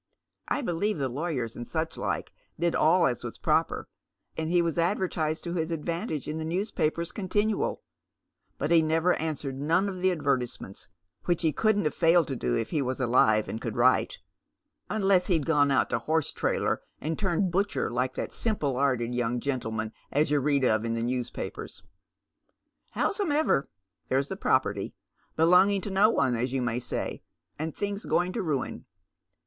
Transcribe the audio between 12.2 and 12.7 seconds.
to do